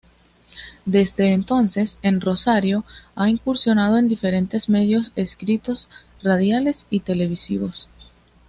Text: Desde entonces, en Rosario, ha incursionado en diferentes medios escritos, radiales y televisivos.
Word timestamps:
Desde 0.87 1.31
entonces, 1.31 1.99
en 2.01 2.21
Rosario, 2.21 2.83
ha 3.15 3.29
incursionado 3.29 3.99
en 3.99 4.07
diferentes 4.07 4.67
medios 4.67 5.13
escritos, 5.15 5.89
radiales 6.23 6.87
y 6.89 7.01
televisivos. 7.01 7.87